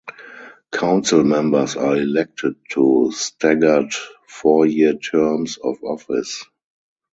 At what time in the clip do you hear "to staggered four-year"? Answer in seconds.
2.71-4.95